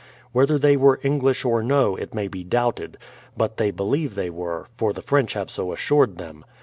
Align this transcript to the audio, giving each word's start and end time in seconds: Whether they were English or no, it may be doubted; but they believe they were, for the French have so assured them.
Whether 0.31 0.57
they 0.57 0.77
were 0.77 0.99
English 1.03 1.45
or 1.45 1.61
no, 1.61 1.95
it 1.95 2.11
may 2.11 2.27
be 2.27 2.43
doubted; 2.43 2.97
but 3.37 3.57
they 3.57 3.69
believe 3.69 4.15
they 4.15 4.31
were, 4.31 4.65
for 4.75 4.93
the 4.93 5.01
French 5.03 5.33
have 5.33 5.51
so 5.51 5.71
assured 5.73 6.17
them. 6.17 6.43